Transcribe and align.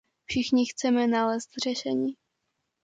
Všichni 0.25 0.65
chceme 0.65 1.07
nalézt 1.07 1.49
řešení. 1.63 2.13